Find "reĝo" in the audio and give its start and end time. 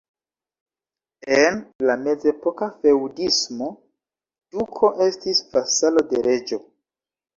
6.31-6.61